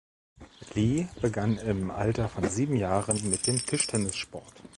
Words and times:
Li 0.73 1.07
begann 1.21 1.59
im 1.59 1.91
Alter 1.91 2.27
von 2.27 2.49
sieben 2.49 2.75
Jahren 2.75 3.29
mit 3.29 3.45
dem 3.45 3.63
Tischtennissport. 3.63 4.51